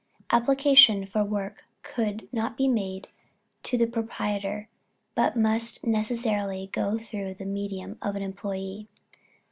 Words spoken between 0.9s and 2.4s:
for work could